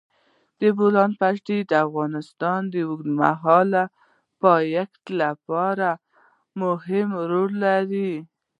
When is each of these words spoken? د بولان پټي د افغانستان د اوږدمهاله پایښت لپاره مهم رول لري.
د 0.59 0.61
بولان 0.77 1.11
پټي 1.19 1.57
د 1.69 1.71
افغانستان 1.85 2.61
د 2.73 2.75
اوږدمهاله 2.87 3.83
پایښت 4.41 5.03
لپاره 5.21 5.89
مهم 6.61 7.09
رول 7.31 7.51
لري. 7.65 8.13